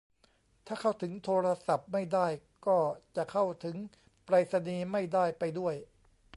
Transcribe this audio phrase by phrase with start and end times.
[0.67, 2.27] ถ้าเข้าถึงโทรศัพท์ไม่ได้
[2.67, 2.77] ก็
[3.15, 3.75] จะเข้าถึง
[4.25, 5.75] ไปรษณีย์ไม่ได้ไปด้วย